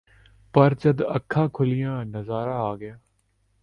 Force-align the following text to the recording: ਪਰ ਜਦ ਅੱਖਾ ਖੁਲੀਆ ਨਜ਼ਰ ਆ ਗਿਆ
ਪਰ 0.53 0.75
ਜਦ 0.75 1.03
ਅੱਖਾ 1.15 1.47
ਖੁਲੀਆ 1.53 2.03
ਨਜ਼ਰ 2.03 2.47
ਆ 2.47 2.75
ਗਿਆ 2.75 2.99